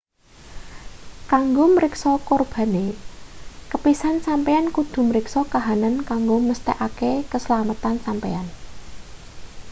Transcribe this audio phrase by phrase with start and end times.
[1.31, 2.85] kanggo mriksa kurbane
[3.71, 8.47] kepisan sampeyan kudu mriksa kahanan kanggo mesthekake keslametan sampeyan